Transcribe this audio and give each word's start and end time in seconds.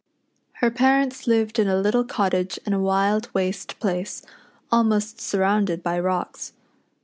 Her 0.53 0.71
parents 0.71 1.27
lived 1.27 1.59
in 1.59 1.67
a 1.67 1.77
little 1.79 2.03
cottage 2.03 2.57
in 2.65 2.73
a 2.73 2.79
wild 2.79 3.29
waste 3.35 3.79
place, 3.79 4.23
almost 4.71 5.21
surrounded 5.21 5.83
by 5.83 5.99
rocks. 5.99 6.53